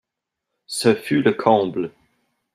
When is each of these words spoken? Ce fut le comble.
Ce 0.65 0.95
fut 0.95 1.21
le 1.21 1.31
comble. 1.33 1.91